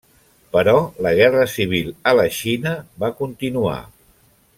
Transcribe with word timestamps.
Però 0.55 0.71
la 1.07 1.11
guerra 1.19 1.43
civil 1.57 1.91
a 2.13 2.15
la 2.21 2.25
Xina 2.39 2.73
va 3.05 3.11
continuar. 3.21 3.77